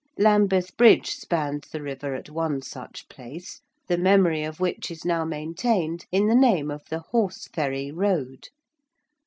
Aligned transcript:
Lambeth 0.17 0.75
Bridge 0.77 1.11
spans 1.11 1.67
the 1.69 1.79
river 1.83 2.15
at 2.15 2.27
one 2.27 2.63
such 2.63 3.07
place, 3.07 3.61
the 3.87 3.99
memory 3.99 4.41
of 4.43 4.59
which 4.59 4.89
is 4.89 5.05
now 5.05 5.25
maintained 5.25 6.07
in 6.11 6.25
the 6.25 6.33
name 6.33 6.71
of 6.71 6.83
the 6.89 7.01
Horseferry 7.11 7.91
Road. 7.91 8.49